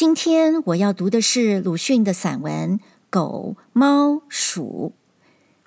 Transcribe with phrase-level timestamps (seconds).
[0.00, 2.78] 今天我要读的是鲁迅的散文
[3.10, 4.94] 《狗、猫、鼠》。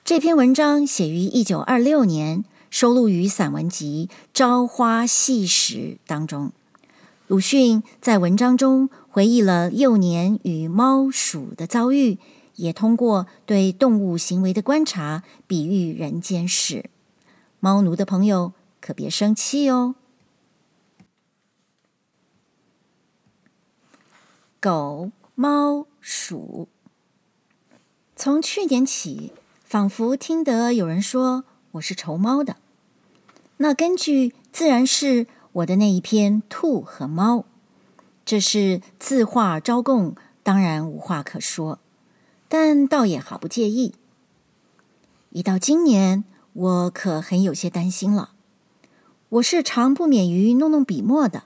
[0.04, 5.76] 这篇文章写于一九二六年，收录于散文集《朝花夕拾》
[6.08, 6.52] 当中。
[7.28, 12.18] 鲁迅在文章中回忆了幼年与猫鼠的遭遇，
[12.56, 16.86] 也通过对动物行为的观察，比喻人间事。
[17.60, 19.94] 猫奴的朋友可别生气哦。
[24.64, 26.70] 狗、猫、鼠，
[28.16, 29.34] 从去年起，
[29.66, 32.56] 仿佛听得有人说我是仇猫的。
[33.58, 37.40] 那根据自然是我的那一篇《兔和猫》，
[38.24, 41.80] 这是自画招供，当然无话可说，
[42.48, 43.96] 但倒也毫不介意。
[45.32, 48.32] 一到今年，我可很有些担心了。
[49.28, 51.44] 我是常不免于弄弄笔墨的，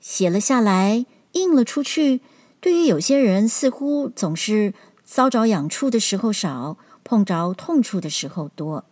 [0.00, 2.22] 写了下来，印了出去。
[2.66, 8.84] 对于有些人，似乎总是遭着痒处的时候少，碰着痛处的时候多。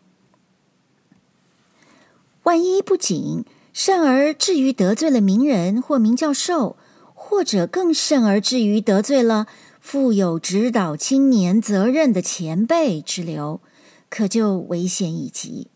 [2.44, 6.76] 万一不谨，甚而至于得罪了名人或名教授，
[7.14, 9.48] 或者更甚而至于得罪了
[9.80, 13.60] 负有指导青年责任的前辈之流，
[14.08, 15.66] 可就危险已极。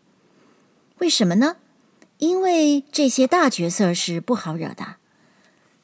[0.99, 1.57] 为什么呢？
[2.19, 4.95] 因为这些大角色是不好惹的。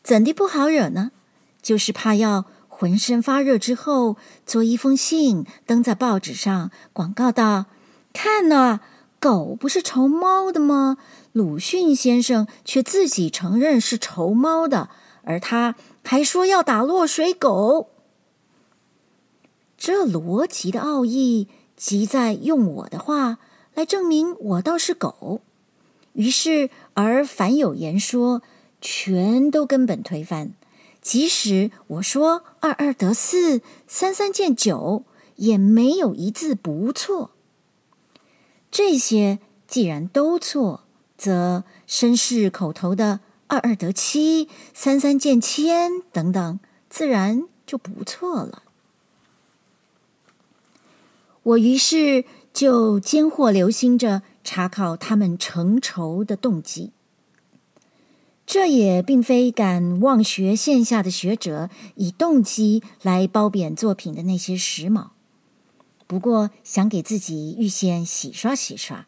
[0.02, 1.12] 怎地不好惹呢？
[1.66, 7.66] 就是怕要浑身发热之后，做一封信登在报纸上，广告道
[8.14, 8.82] ：“看呐，
[9.20, 10.98] 狗不是仇猫的吗？
[11.32, 14.90] 鲁迅先生却自己承认是仇猫的，
[15.24, 17.90] 而他还说要打落水狗。
[19.76, 23.40] 这逻辑的奥义，即在用我的话
[23.74, 25.42] 来证明我倒是狗。
[26.14, 28.44] 于是，而凡有言说，
[28.80, 30.54] 全都根本推翻。”
[31.06, 35.04] 即使我说二二得四，三三见九，
[35.36, 37.30] 也没有一字不错。
[38.72, 39.38] 这些
[39.68, 40.84] 既然都错，
[41.16, 46.60] 则绅士口头的二二得七，三三见千等等，
[46.90, 48.64] 自然就不错了。
[51.44, 56.94] 我于是就间或留心着查考他们成仇的动机。
[58.46, 65.08] 这也并非敢妄学线下的学者以动机来褒贬作品的那些时髦，
[66.06, 69.08] 不过想给自己预先洗刷洗刷。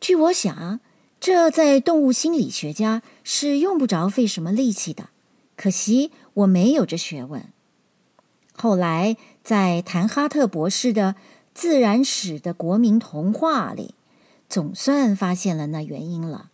[0.00, 0.78] 据我想，
[1.18, 5.08] 这在动物心理学家是用不着费什么力气的。
[5.56, 7.46] 可惜我没有这学问。
[8.54, 11.14] 后来在谭哈特博士的
[11.52, 13.94] 《自然史的国民童话》里，
[14.48, 16.50] 总算发现了那原因了。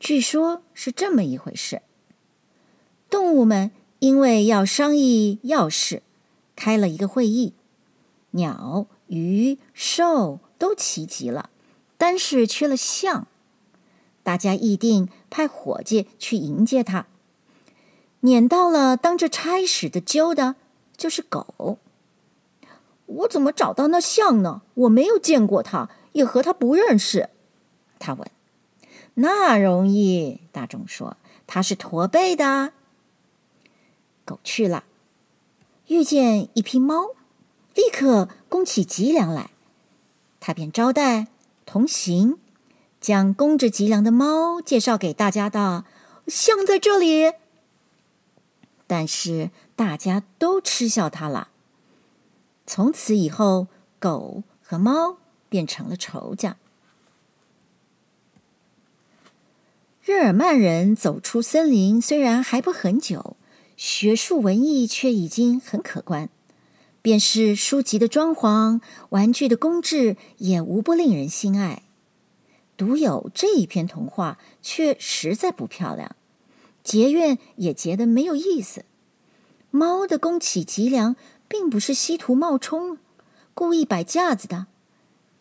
[0.00, 1.82] 据说是这么一回事：
[3.10, 6.02] 动物们因为要商议要事，
[6.54, 7.52] 开了一个会议。
[8.32, 11.50] 鸟、鱼、兽都齐集了，
[11.96, 13.26] 单是缺了象。
[14.22, 17.06] 大家议定派伙计去迎接他。
[18.20, 20.56] 撵到了当着差使的揪的，
[20.96, 21.78] 就是狗。
[23.06, 24.62] 我怎么找到那象呢？
[24.74, 27.30] 我没有见过他，也和他不认识。
[27.98, 28.30] 他问。
[29.20, 32.72] 那容易，大众说他是驼背的。
[34.24, 34.84] 狗去了，
[35.88, 37.16] 遇见一匹猫，
[37.74, 39.50] 立刻弓起脊梁来，
[40.38, 41.26] 他便招待
[41.66, 42.38] 同行，
[43.00, 45.84] 将弓着脊梁的猫介绍给大家道
[46.28, 47.32] ：“像在这里。”
[48.86, 51.48] 但是大家都嗤笑他了。
[52.66, 53.66] 从此以后，
[53.98, 55.16] 狗和猫
[55.48, 56.56] 变成了仇家。
[60.08, 63.36] 日耳曼人走出森林，虽然还不很久，
[63.76, 66.30] 学术文艺却已经很可观。
[67.02, 68.80] 便是书籍的装潢、
[69.10, 71.82] 玩具的工制，也无不令人心爱。
[72.78, 76.16] 独有这一篇童话，却实在不漂亮，
[76.82, 78.86] 结怨也结得没有意思。
[79.70, 81.16] 猫的弓起脊梁，
[81.48, 82.96] 并不是稀图冒充，
[83.52, 84.68] 故意摆架子的，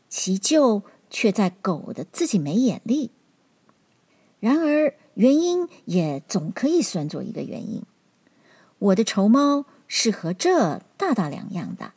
[0.10, 3.12] 其咎却在狗的自己没眼力。
[4.40, 7.82] 然而，原因也总可以算作一个原因。
[8.80, 11.94] 我的仇猫是和这大大两样的。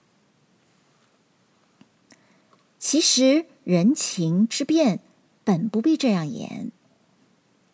[2.79, 5.01] 其实，人情之变
[5.45, 6.73] 本不必这样演。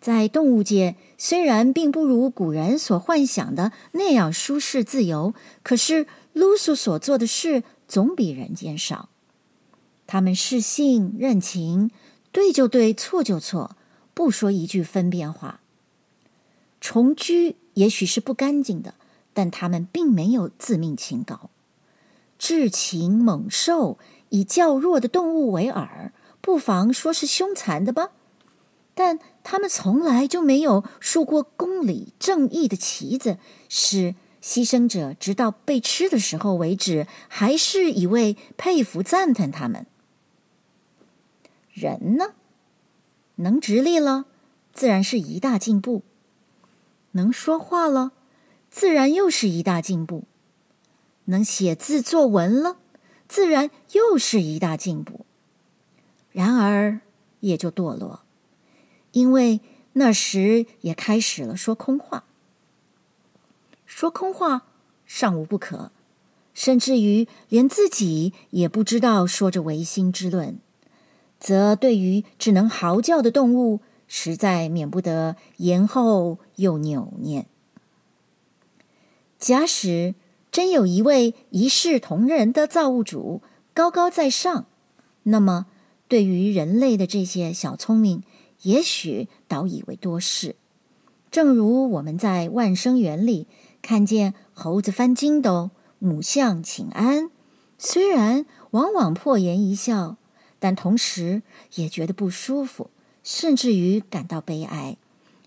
[0.00, 9.08] 在动物界，虽然并不如古人所幻想的那样舒适自由，可是露苏所做的事总比人间少。
[10.08, 11.92] 他们是性认情，
[12.32, 13.75] 对就对，错就错。
[14.16, 15.60] 不说一句分辨话，
[16.80, 18.94] 虫居也许是不干净的，
[19.34, 21.50] 但他们并没有自命清高。
[22.38, 23.98] 智禽猛兽
[24.30, 28.12] 以较弱的动物为饵，不妨说是凶残的吧。
[28.94, 33.36] 但他们从来就没有竖过公理正义的旗子，
[33.68, 39.84] 使牺牲者直到被吃的时候为止，还是一味佩服赞叹他们。
[41.74, 42.32] 人呢，
[43.36, 44.26] 能直立了，
[44.72, 46.02] 自然是一大进步；
[47.12, 48.12] 能说话了，
[48.70, 50.24] 自然又是一大进步；
[51.26, 52.76] 能写字作文了，
[53.28, 55.24] 自然又是一大进步。
[56.32, 57.00] 然而，
[57.40, 58.20] 也就堕落。
[59.12, 59.60] 因为
[59.94, 62.24] 那时也开始了说空话，
[63.86, 64.66] 说空话
[65.06, 65.90] 尚无不可，
[66.52, 70.58] 甚至于连自己也不知道说着违心之论，
[71.38, 77.46] 则对于只能嚎叫的动物，实在免不得延后又扭捏。
[79.38, 80.14] 假使
[80.50, 83.42] 真有一位一视同仁的造物主
[83.74, 84.66] 高高在上，
[85.24, 85.66] 那么
[86.08, 88.22] 对于人类的这些小聪明，
[88.62, 90.56] 也许倒以为多事，
[91.30, 93.46] 正如我们在万生园里
[93.82, 97.30] 看见猴子翻筋斗、母象请安，
[97.76, 100.16] 虽然往往破颜一笑，
[100.58, 101.42] 但同时
[101.74, 102.90] 也觉得不舒服，
[103.22, 104.96] 甚至于感到悲哀，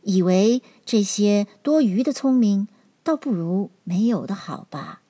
[0.03, 2.67] 以为这些多余的聪明
[3.03, 5.01] 倒不如没有的好吧。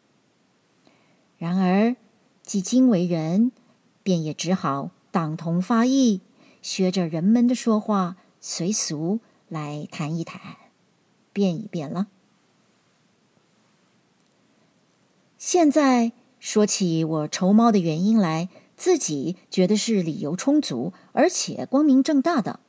[1.37, 1.95] 然而，
[2.43, 3.51] 既今为人，
[4.03, 6.21] 便也只好党同伐异。
[6.61, 10.41] 学着人们的说话，随俗来谈一谈，
[11.31, 12.07] 变一变了。
[15.37, 22.61] 现在说起我仇猫的原因来，自己觉得是理由充足，而且光明正大的。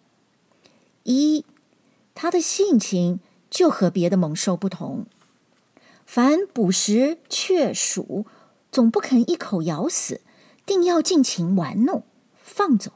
[1.04, 1.44] 一，
[2.16, 5.06] 他的性情就和别的猛兽不同，
[6.04, 8.26] 凡捕食雀鼠，
[8.72, 10.20] 总不肯一口咬死，
[10.66, 12.02] 定要尽情玩弄，
[12.42, 12.90] 放走。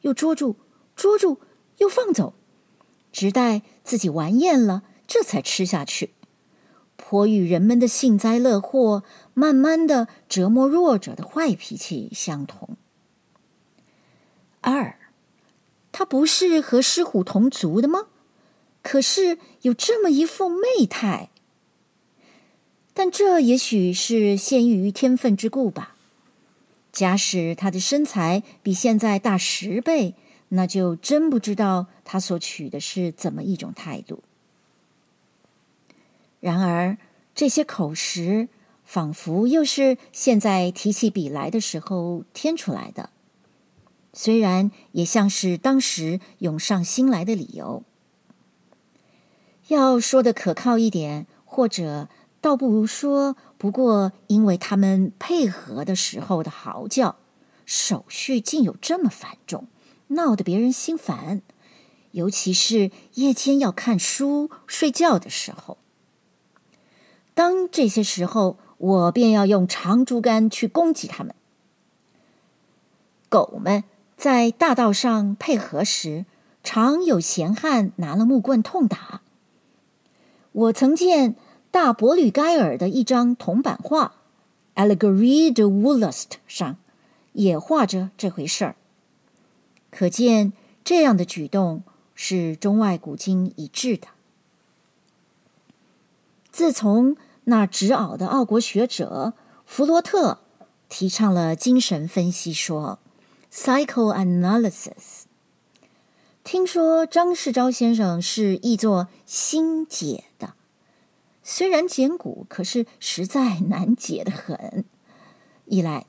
[0.00, 0.56] 又捉住，
[0.96, 1.38] 捉住，
[1.78, 2.34] 又放走，
[3.12, 6.14] 直待自己玩厌了，这才吃下去。
[7.10, 9.02] 颇与人们的幸灾乐祸、
[9.34, 12.76] 慢慢的折磨弱者的坏脾气相同。
[14.60, 14.96] 二，
[15.90, 18.06] 他不是和狮虎同族的吗？
[18.80, 21.30] 可是有这么一副媚态，
[22.94, 25.96] 但这也许是限于天分之故吧。
[26.92, 30.14] 假使他的身材比现在大十倍，
[30.50, 34.22] 那就真不知道他所取的是怎么一种态度。
[36.40, 36.98] 然而
[37.34, 38.48] 这些口实，
[38.84, 43.10] 仿佛又是现在提起笔来的时候添出来的，
[44.12, 47.84] 虽然也像是当时涌上心来的理由。
[49.68, 52.08] 要说的可靠一点，或者。
[52.42, 57.16] 倒不如说，不过因为他们配合的时候的嚎叫，
[57.66, 59.68] 手续竟有这么繁重，
[60.06, 61.42] 闹得别人心烦，
[62.12, 65.76] 尤其是夜间要看书睡觉的时候。
[67.40, 71.34] 当这些时候，我便要用长竹竿去攻击他们。
[73.30, 73.82] 狗们
[74.14, 76.26] 在大道上配合时，
[76.62, 79.22] 常有闲汉拿了木棍痛打。
[80.52, 81.34] 我曾见。
[81.70, 84.14] 大伯吕盖尔的一张铜版画
[84.82, 86.76] 《Allegorie de Wollust》上
[87.32, 88.76] 也画着这回事儿，
[89.90, 90.52] 可见
[90.84, 94.08] 这样的举动是中外古今一致的。
[96.50, 100.40] 自从那执拗的奥国学者弗罗特
[100.88, 102.98] 提倡了精神分析说
[103.52, 105.24] （psychoanalysis），
[106.44, 110.54] 听说张世钊先生是译作“心解”的。
[111.42, 114.84] 虽然简古，可是实在难解得很。
[115.64, 116.06] 一来，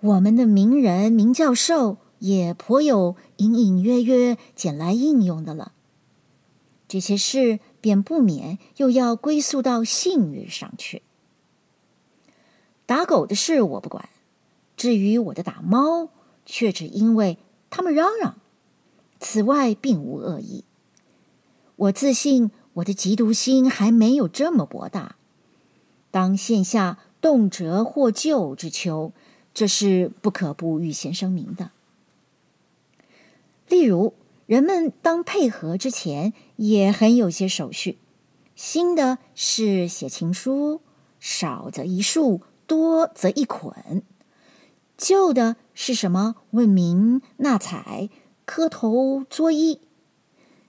[0.00, 5.72] 我们的名人名教授也颇有隐隐约约捡来应用的了。
[6.88, 11.02] 这些事便不免又要归宿到性欲上去。
[12.86, 14.08] 打狗的事我不管，
[14.78, 16.08] 至于我的打猫，
[16.46, 17.36] 却只因为
[17.68, 18.36] 他们嚷嚷。
[19.20, 20.64] 此外并无恶意。
[21.76, 22.50] 我自信。
[22.76, 25.16] 我的嫉妒心还没有这么博大。
[26.10, 29.12] 当现下动辄获救之秋，
[29.52, 31.70] 这是不可不预先声明的。
[33.68, 34.14] 例如，
[34.52, 37.96] 人们当配合之前，也很有些手续。
[38.54, 40.82] 新的是写情书，
[41.18, 44.02] 少则一束，多则一捆；
[44.98, 48.10] 旧的是什么问名纳采、
[48.44, 49.78] 磕头作揖。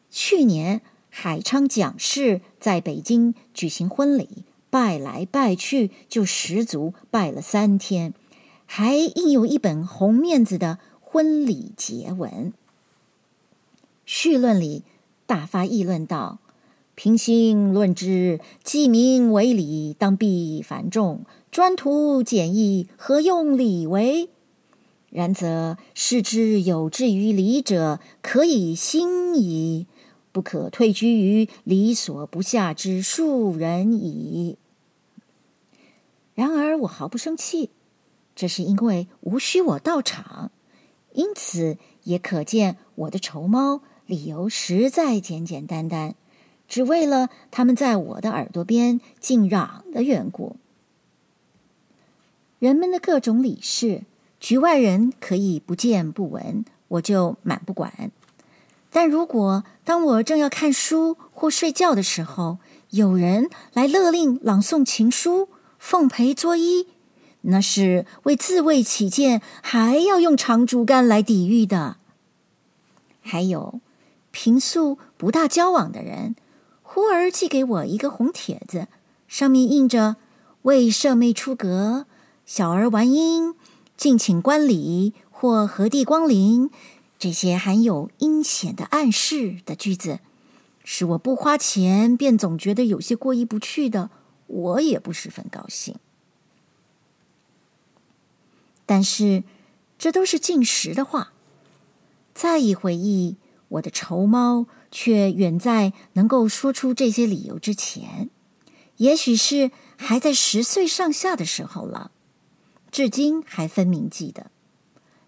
[0.10, 0.82] 去年。
[1.10, 8.14] 海昌蒋氏在北京举行婚礼，拜来拜去就十足拜了三天，
[8.66, 12.54] 还印有一本红面子的婚礼结文。
[14.06, 14.84] 绪论里
[15.26, 16.40] 大发议论道
[16.96, 24.30] ：“平心论之，记名为礼，当必繁重；专图简易，何用礼为？
[25.10, 29.88] 然则视之有志于礼者，可以兴矣。”
[30.34, 34.58] 不可退居于礼所不下之庶人矣。
[36.34, 37.70] 然而我毫不生气，
[38.36, 40.50] 这是因为无需我到场，
[41.14, 46.16] 因此也可见我的酬猫理由实在简简单单，
[46.68, 50.56] 只为了他们在我的耳朵边敬让的缘故。
[52.60, 54.04] 人们的各种礼事，
[54.40, 58.12] 局外人可以不见不闻，我就满不管。
[58.90, 62.60] 但如果当我正要看书或睡觉的时候，
[62.92, 66.86] 有人来勒令朗诵情书、奉陪作揖，
[67.42, 71.98] 那是为自卫起见，还要用长竹竿来抵御的。
[73.22, 73.80] 还有
[74.34, 76.36] 平素不大交往的人，
[76.82, 78.88] 忽而寄给我一个红帖子，
[79.28, 80.16] 上面印着
[80.64, 82.08] “为舍妹出阁，
[82.44, 83.54] 小儿玩婴，
[83.96, 86.72] 敬请观礼或何地光临”。
[87.20, 90.20] 这些含有阴险的暗示的句子，
[90.84, 94.10] 使我不花钱便总觉得有些过意不去的，
[94.48, 95.96] 我也不十分高兴。
[98.88, 99.44] 但是
[100.00, 101.32] 这都是进食的话。
[102.34, 103.38] 再一回忆，
[103.74, 108.30] 我的酬猫却远在能够说出这些理由之前，
[108.98, 112.12] 也许是还在十岁上下的时候了，
[112.92, 114.52] 至今还分明记得。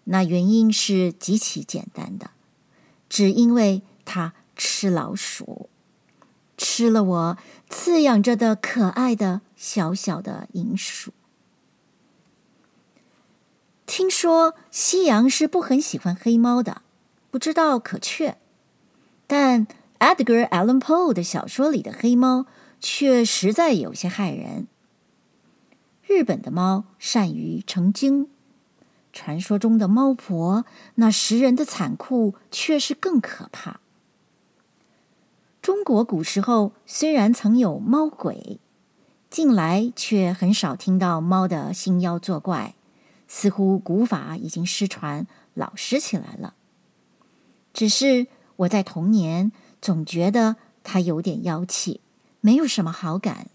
[0.04, 2.30] 那原因是极其简单的，
[3.08, 5.68] 只因为他吃老鼠，
[6.56, 7.38] 吃了我
[7.68, 11.12] 饲养着的可爱的小小的银鼠。
[13.84, 16.82] 听说西洋是不很喜欢黑猫的，
[17.36, 18.38] 不知道可确，
[19.26, 19.66] 但
[19.98, 22.46] Edgar Allan Poe 的小说里的黑猫
[22.80, 24.66] 却实在有些害人。
[26.06, 28.30] 日本的猫善于成精。
[29.12, 30.64] 传说中的猫婆，
[30.94, 33.80] 那食人的残酷却是更可怕。
[35.60, 38.58] 中国古时候虽然曾有猫鬼，
[39.28, 42.74] 近来却很少听到猫的兴妖作怪，
[43.28, 46.54] 似乎古法已经失传，老实起来了。
[47.76, 49.52] 只是我在童年
[49.82, 52.00] 总觉得它有点妖气，
[52.40, 53.48] 没有什么好感。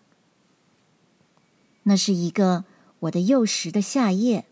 [1.83, 2.63] 那是一个
[2.99, 4.45] 我的幼时的夏夜。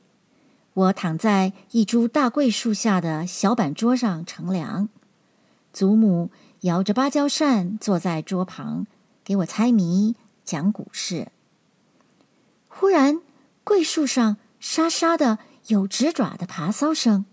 [0.73, 4.89] 我躺在一株大桂树下的小板桌上乘凉，
[5.71, 8.87] 祖母摇着芭蕉扇坐在桌旁，
[9.23, 11.27] 给我猜谜、讲古事。
[12.67, 13.21] 忽然，
[13.63, 17.25] 桂树上沙沙的有直爪的爬搔声，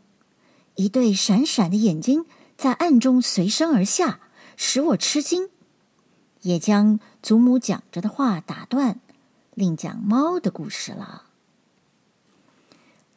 [0.77, 2.25] 一对闪闪的眼睛
[2.57, 4.21] 在暗中随声而下，
[4.57, 5.51] 使我吃惊，
[6.43, 9.01] 也将祖母讲着的话打断，
[9.55, 11.25] 另讲猫的故事了。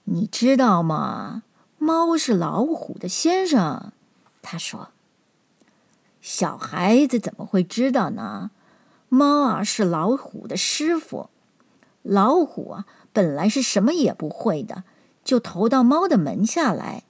[0.06, 1.44] 你知道吗？
[1.78, 3.92] 猫是老虎的先生，
[4.42, 4.90] 他说。
[6.22, 8.52] 小孩子怎么会知道呢？
[9.08, 11.30] 猫啊是老虎的师傅。
[12.02, 14.84] 老虎啊本来是什么也不会的，
[15.24, 17.04] 就投到猫的门下来，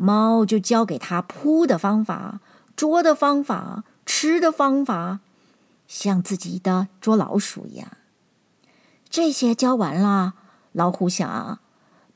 [0.00, 2.40] 猫就教给他扑的方法、
[2.74, 5.20] 捉的方法、吃的方法，
[5.86, 7.88] 像自己的捉老鼠一样。
[9.10, 10.34] 这些教完了，
[10.72, 11.58] 老虎想。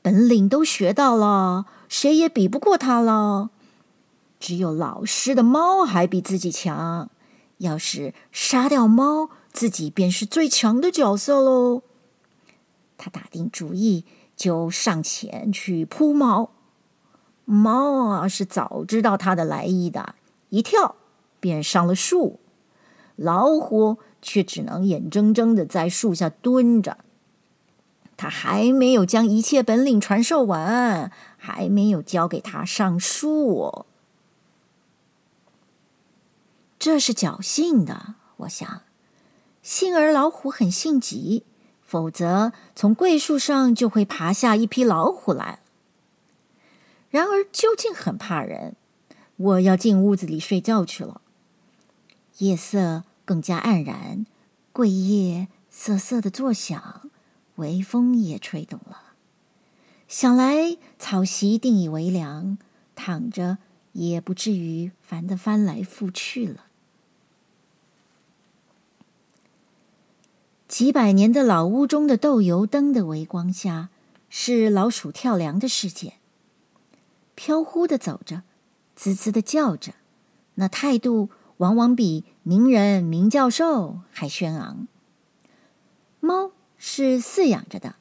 [0.01, 3.49] 本领都学到了，谁也比不过他了。
[4.39, 7.09] 只有老实的猫还比自己强。
[7.59, 11.81] 要是杀掉猫，自己便是最强的角色喽。
[12.97, 16.51] 他打定主意，就上前去扑猫。
[17.45, 20.15] 猫啊，是早知道它的来意的，
[20.49, 20.95] 一跳
[21.39, 22.39] 便上了树。
[23.15, 26.97] 老虎却只能眼睁睁的在树下蹲着。
[28.17, 33.85] 他还没有将一切本领传授完，还没有教给他上树。
[36.79, 38.81] 这是侥幸的，我想。
[39.61, 41.43] 幸而老虎很性急，
[41.83, 45.59] 否则从桂树上就会爬下一匹老虎来。
[47.15, 48.75] 然而究竟很怕人，
[49.37, 51.21] 我要进屋子里睡觉去了。
[52.39, 54.25] 夜色更加黯然，
[54.73, 57.09] 桂叶瑟瑟的作响，
[57.55, 59.13] 微风也吹动了。
[60.09, 62.57] 想来草席定以为凉，
[62.95, 63.59] 躺着
[63.93, 66.65] 也不至于烦得翻来覆去了。
[70.67, 73.87] 几百年的老屋中的豆油灯的微光下，
[74.29, 76.15] 是老鼠跳梁的事件。
[77.35, 78.41] 飘忽的走着，
[78.95, 79.93] 滋滋的叫着，
[80.55, 84.87] 那态度往往比名人、名教授还轩昂。
[86.19, 87.95] 猫是饲养着的，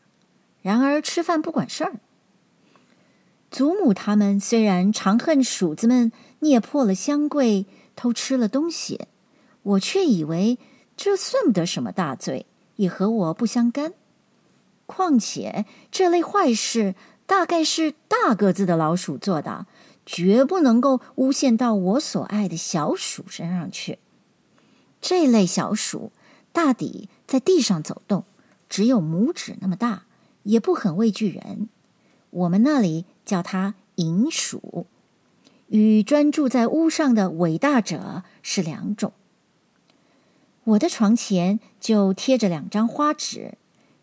[0.63, 1.95] 然而吃饭不管事儿。
[3.51, 6.11] 祖母他们虽然常恨鼠子们
[6.41, 9.07] 捏破了香柜，偷吃了东西，
[9.63, 10.59] 我却以为
[10.97, 13.93] 这算不得什么大罪，也和我不相干。
[14.87, 16.95] 况且这类坏事
[17.27, 19.67] 大概是大个子的老鼠做的，
[20.05, 23.99] 绝不能够诬陷到我所爱的小鼠身上去。
[25.01, 26.13] 这类小鼠
[26.53, 28.25] 大抵在地上走动，
[28.69, 30.05] 只有拇指那么大，
[30.45, 31.69] 也不很畏惧人。
[32.31, 34.87] 我们那里叫它银鼠，
[35.69, 39.13] 与专住在屋上的伟大者是两种。
[40.65, 43.59] 我的床前就贴着两张花纸，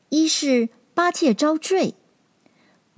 [0.09, 1.95] 一是八戒招赘，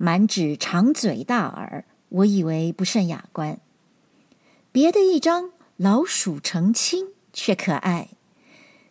[0.04, 3.56] 满纸长嘴大耳，我以为不甚雅观；
[4.70, 8.08] 别的一张老鼠成亲，却可爱。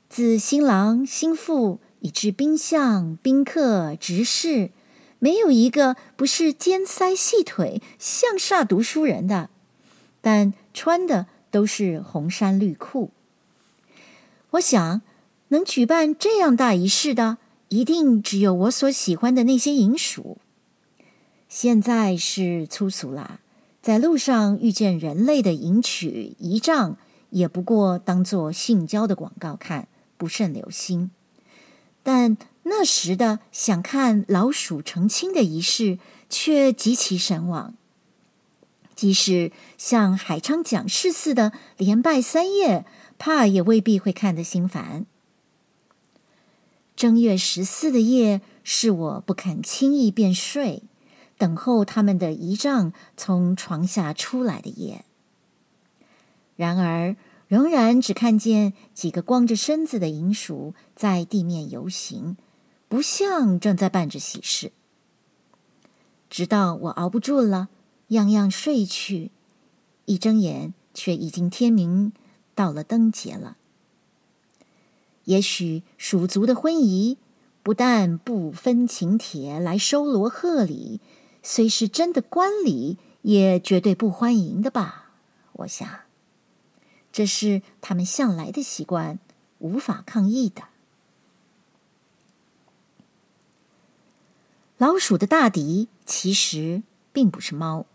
[0.09, 4.71] 自新郎新妇以至宾相宾客执事。
[5.19, 9.51] 没有一个不是尖腮细腿、像煞读书人的，
[10.19, 13.11] 但穿的都是红衫绿裤。
[14.49, 15.03] 我想，
[15.49, 17.37] 能举办这样大仪式的，
[17.69, 20.39] 一定只有我所喜欢的那些银鼠。
[21.55, 23.39] 现在是粗俗啦，
[23.79, 26.97] 在路上遇见人类的迎娶仪仗，
[27.29, 31.11] 也不过当做性交的广告看，不甚留心。
[32.01, 37.75] 但那时的想看老鼠成亲的仪式，却极其神往。
[38.95, 42.83] 即使像海昌讲事似的连拜三夜，
[43.19, 45.05] 怕也未必会看得心烦。
[46.95, 50.81] 正月十四的夜，是我不肯轻易便睡，
[51.37, 55.05] 等候他们的仪仗从床下出来的夜。
[56.55, 57.15] 然而，
[57.47, 62.37] 仍然只看见几个光着身子的银鼠在地面游行。
[62.87, 64.71] 不像正在办着喜事，
[66.29, 67.69] 直到我熬不住了，
[68.09, 69.31] 样样睡去，
[70.05, 72.13] 一睁眼却已经天明，
[72.53, 73.57] 到了灯节了。
[75.23, 77.17] 也许鼠族的婚仪
[77.63, 81.01] 不但不分请帖来收罗贺礼，
[81.43, 85.11] 虽是真的官礼，也绝对不欢迎的吧？
[85.51, 85.87] 我想，
[87.11, 89.19] 这是他们向来的习惯，
[89.59, 90.63] 无法抗议的。
[94.77, 97.85] 老鼠的大敌其实并不是猫。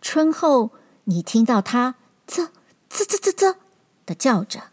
[0.00, 0.70] 春后
[1.04, 2.50] 你听到它“啧
[2.88, 3.58] 啧啧啧啧”
[4.04, 4.64] 的叫着，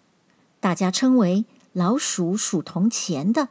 [0.60, 3.50] 大家称为“老鼠鼠铜钱”的，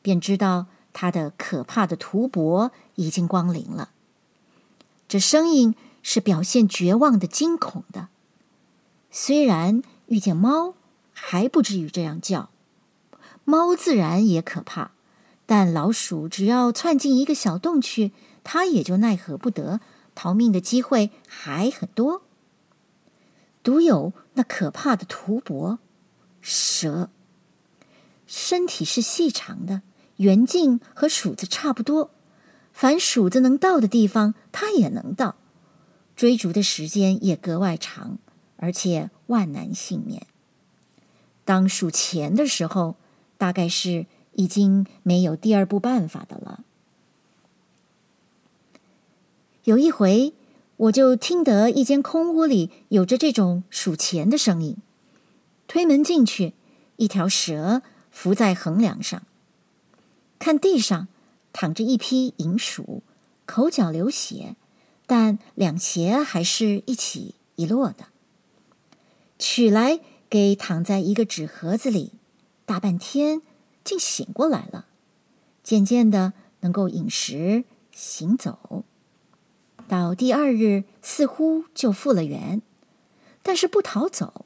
[0.00, 3.90] 便知道它的可怕的屠搏已经光临了。
[5.06, 8.08] 这声音是表现绝望的惊恐的。
[9.10, 10.74] 虽然遇见猫
[11.12, 12.50] 还不至于这样叫，
[13.44, 14.90] 猫自然也可怕。
[15.46, 18.12] 但老鼠只要窜进一个小洞去，
[18.44, 19.80] 它也就奈何不得，
[20.14, 22.22] 逃命的机会还很多。
[23.62, 25.78] 独有那可怕的图伯
[26.42, 27.08] 蛇，
[28.26, 29.80] 身体是细长的，
[30.16, 32.10] 圆径和鼠子差不多，
[32.78, 35.34] 凡鼠子能到的地方，它也能到，
[36.14, 38.18] 追逐的时间也格外长，
[38.56, 40.28] 而且万难幸免。
[41.44, 42.94] 当数钱的时候，
[43.36, 44.06] 大概是。
[44.34, 46.62] 已经没有第二步办法的了。
[49.64, 50.32] 有一回，
[50.76, 54.76] 我就听得一间空屋里有着这种数钱的声音。
[55.66, 56.54] 推门进去，
[56.98, 59.24] 一条蛇伏在横梁上，
[60.38, 61.08] 看地上
[61.52, 63.02] 躺着一批银鼠，
[63.46, 64.56] 口角流血，
[65.06, 68.06] 但两鞋还是一起一落的。
[69.38, 72.12] 取来给躺在一个纸盒子里，
[72.64, 73.42] 大半天。
[73.84, 74.84] 竟醒过来了，
[75.62, 78.84] 渐渐的能够饮食行走，
[79.88, 82.60] 到第二日似乎就复了原，
[83.42, 84.44] 但是不逃走，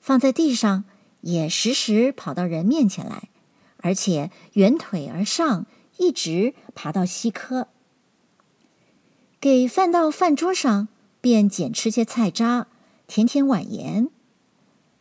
[0.00, 0.84] 放在地上
[1.20, 3.28] 也时时跑到人面前来，
[3.76, 5.66] 而且圆腿而上，
[6.02, 7.68] 一直爬到西科。
[9.40, 10.88] 给饭到饭桌上，
[11.20, 12.66] 便捡吃些菜渣，
[13.06, 14.08] 舔舔碗沿，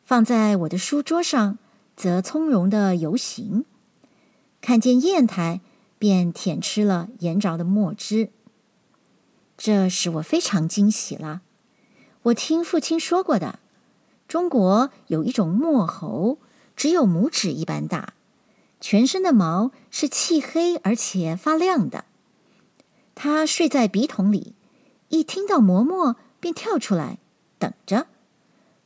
[0.03, 1.57] 放在我的书桌上。
[1.93, 3.63] 则从容的游行，
[4.59, 5.61] 看见砚台，
[5.99, 8.31] 便舔吃了沿着的墨汁。
[9.55, 11.41] 这使我非常惊喜了。
[12.23, 13.59] 我听父亲说过的，
[14.27, 16.39] 中国有一种墨猴，
[16.75, 18.13] 只有拇指一般大，
[18.81, 22.03] 全身的毛是漆黑而且发亮的。
[23.13, 24.55] 它睡在笔筒里，
[25.09, 27.19] 一听到嬷嬷便跳出来，
[27.59, 28.07] 等着。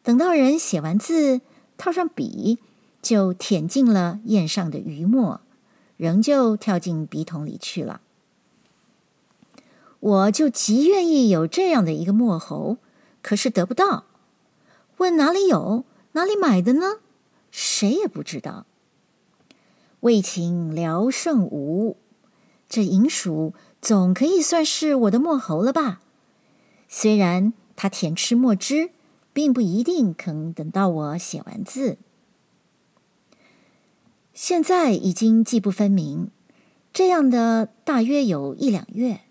[0.04, 1.40] 等到人写完字，
[1.78, 2.60] 套上笔，
[3.02, 5.40] 就舔尽了砚上的余墨，
[5.96, 8.02] 仍旧跳进笔筒里去了。
[10.02, 12.78] 我就极愿意有这样的一个墨猴，
[13.24, 14.04] 可是得不到。
[14.98, 17.00] 问哪里有，哪里买的呢？
[17.50, 18.66] 谁也不知道。
[20.06, 21.98] 为情聊胜无，
[22.70, 26.00] 这银鼠总可以算是我的墨猴了吧？
[26.88, 28.92] 虽然它舔吃墨汁，
[29.34, 31.98] 并不一定肯等到我写完字。
[34.36, 36.30] 现在已经记不分明，
[36.94, 39.22] 这样的大约有一两月。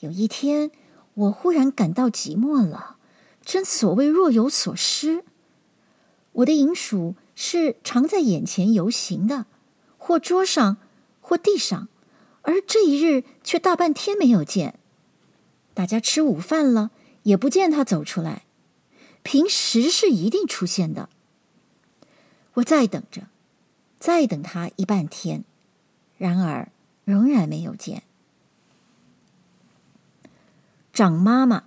[0.00, 0.70] 有一天，
[1.14, 2.98] 我忽然感到寂寞了，
[3.42, 5.24] 真所谓若有所失。
[6.32, 9.46] 我的银鼠是常在眼前游行的，
[10.06, 10.76] 或桌上，
[11.22, 11.88] 或地上，
[12.42, 14.78] 而这一日却大半天没有见。
[15.72, 16.90] 大家吃午饭了，
[17.22, 18.42] 也不见他走出来。
[19.22, 21.08] 平时是一定出现的。
[22.52, 23.22] 我再等着，
[23.98, 25.42] 再等他一半天，
[26.18, 26.68] 然而
[27.06, 28.02] 仍然没有见。
[30.92, 31.64] 长妈妈，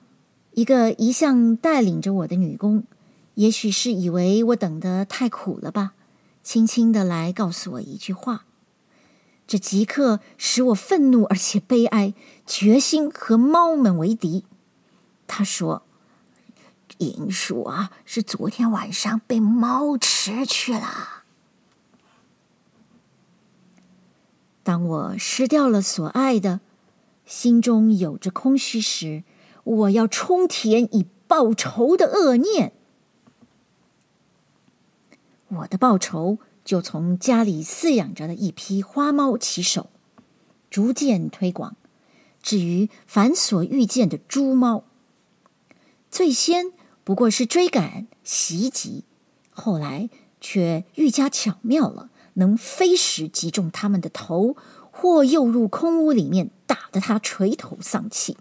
[0.52, 2.84] 一个一向带领着我的女工，
[3.34, 5.96] 也许是以为我等得太苦了吧，
[6.48, 8.46] 轻轻的来告诉我一句话，
[9.46, 12.14] 这即刻使我愤怒而且悲哀，
[12.46, 14.46] 决心和猫们为敌。
[15.28, 15.84] 他说
[17.00, 21.26] ：“银鼠啊，是昨天晚上被猫吃去了。”
[24.64, 26.62] 当我失掉了所爱的。
[27.26, 29.26] 心中有着空虚时，
[29.66, 32.72] 我要充填以报仇的恶念。
[35.50, 39.90] 我的报仇就从家里饲养着的一批花猫起手，
[40.70, 41.76] 逐渐推广，
[42.42, 44.84] 至于凡所遇见的猪猫，
[46.12, 46.72] 最先
[47.04, 49.04] 不过是追赶袭击，
[49.52, 50.10] 后来
[50.42, 54.56] 却愈加巧妙了，能飞时击中他们的头。
[55.00, 58.36] 或诱入空屋里面，打得他垂头丧气。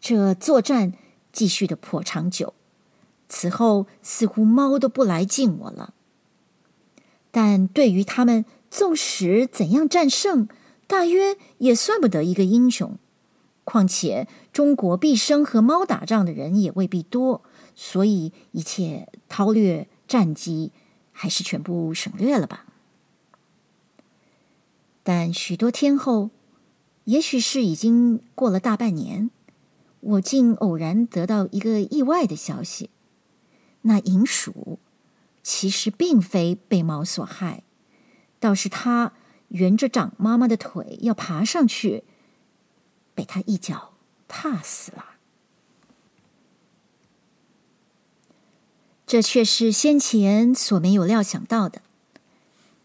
[0.00, 0.92] 这作战
[1.32, 2.52] 继续的颇长久，
[3.28, 5.94] 此后似乎猫都不来近我了。
[7.32, 10.46] 但对于他们，纵使怎样战胜，
[10.86, 12.96] 大约也算不得一个英雄。
[13.64, 17.42] 况且中国毕生和猫打仗的人也未必多，
[17.74, 20.72] 所以一切韬略战绩，
[21.10, 22.66] 还是全部省略了吧。
[25.02, 26.30] 但许多天后，
[27.04, 29.30] 也许是已经过了大半年，
[30.00, 32.90] 我竟偶然得到一个意外的消息：
[33.82, 34.78] 那银鼠
[35.42, 37.62] 其实并非被猫所害，
[38.38, 39.12] 倒是它
[39.48, 42.04] 沿着长妈妈的腿要爬上去，
[43.14, 43.94] 被它一脚
[44.28, 45.06] 踏死了。
[49.04, 51.82] 这却是先前所没有料想到的。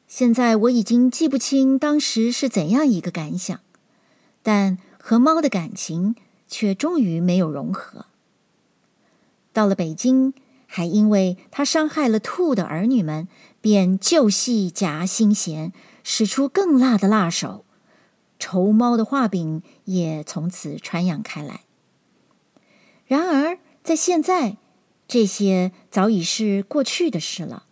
[0.07, 3.59] 现在我已经记不清当时是怎样一个感想，
[4.41, 6.15] 但和猫的感情
[6.47, 8.07] 却终于没有融合。
[9.53, 10.33] 到了北京，
[10.67, 13.27] 还因为他伤害了兔的儿女们，
[13.59, 17.65] 便旧戏夹新弦，使出更辣的辣手，
[18.37, 21.61] 仇猫的画饼也从此传扬开来。
[23.05, 24.57] 然而，在现在，
[25.07, 27.63] 这些早已是过去的事了。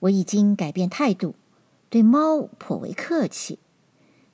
[0.00, 1.34] 我已经改变态度，
[1.88, 3.58] 对猫颇为客气。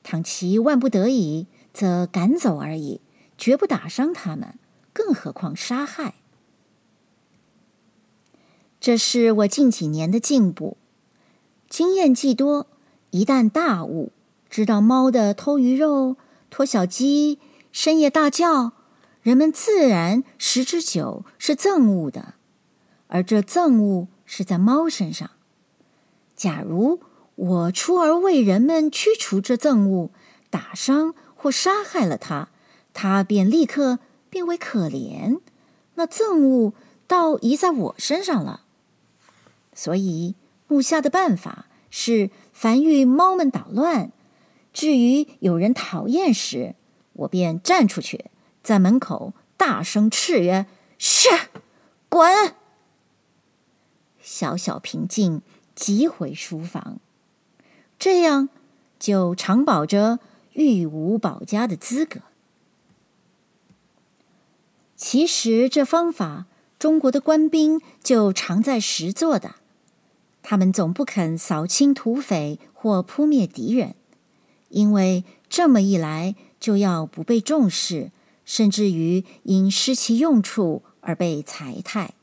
[0.03, 3.01] 倘其万不得已，则赶走而已，
[3.39, 4.59] 绝不打伤它们，
[4.93, 6.15] 更何况杀害。
[8.81, 10.79] 这是我近几年的进步。
[11.69, 12.67] 经验既多，
[13.11, 14.11] 一旦大悟，
[14.49, 16.17] 知道猫的偷鱼肉、
[16.49, 17.39] 拖小鸡、
[17.71, 18.73] 深夜大叫，
[19.21, 22.35] 人们自然十之九是憎恶的，
[23.09, 25.31] 而这憎恶是在猫身上。
[26.35, 27.01] 假如
[27.35, 30.11] 我出而为人们驱除这憎恶，
[30.49, 32.49] 打伤或杀害了它，
[32.95, 33.99] 它便立刻
[34.31, 35.39] 变为可怜，
[35.97, 36.73] 那憎恶
[37.07, 38.63] 倒移在我身上了。
[39.75, 40.35] 所以
[40.69, 44.11] 目下的办法是：凡遇猫们捣乱，
[44.73, 46.75] 至于有人讨厌时，
[47.15, 48.27] 我便站出去，
[48.63, 50.67] 在门口大声斥曰
[50.99, 51.29] ：“是，
[52.09, 52.55] 滚！”
[54.21, 55.43] 小小平静。
[55.73, 56.99] 即回书房，
[57.99, 58.51] 这样
[58.99, 60.19] 就常保着
[60.53, 62.21] 御无保家的资格。
[64.95, 66.45] 其实这方法，
[66.79, 69.55] 中国的官兵就常在实做的。
[70.43, 73.95] 他们总不肯扫清土匪或扑灭敌人，
[74.69, 78.11] 因为这么一来就要不被重视，
[78.45, 82.15] 甚至于因失其用处而被裁汰。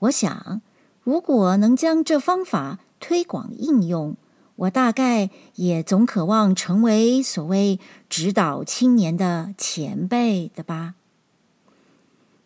[0.00, 0.60] 我想，
[1.02, 4.16] 如果能将这方法推广应用，
[4.56, 10.94] 我大概也总渴望成为所谓指导青年的前辈的吧。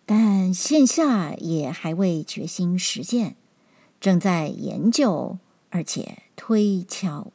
[0.04, 3.36] 但现下也还未决心实践，
[4.02, 5.38] 正在研究，
[5.70, 7.30] 而且推敲。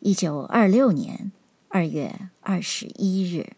[0.00, 1.32] 一九二六年
[1.68, 3.54] 二月二十一日。